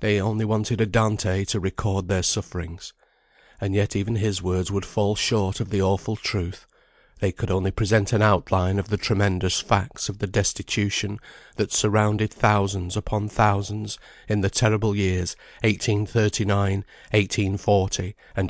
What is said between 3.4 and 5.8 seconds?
And yet even his words would fall short of the